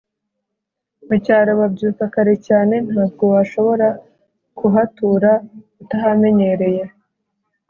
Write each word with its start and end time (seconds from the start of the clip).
mucyaro 1.07 1.51
babyuka 1.61 2.03
kare 2.13 2.33
cyane 2.47 2.75
ntabwo 2.93 3.23
washobora 3.33 3.87
kuhatura 4.57 5.31
utahamenyereye 5.81 6.83